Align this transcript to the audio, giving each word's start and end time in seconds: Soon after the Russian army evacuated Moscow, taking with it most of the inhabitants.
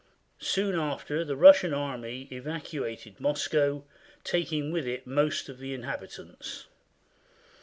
Soon 0.39 0.79
after 0.79 1.23
the 1.23 1.35
Russian 1.35 1.75
army 1.75 2.27
evacuated 2.31 3.19
Moscow, 3.19 3.85
taking 4.23 4.71
with 4.71 4.87
it 4.87 5.05
most 5.05 5.47
of 5.47 5.59
the 5.59 5.75
inhabitants. 5.75 6.65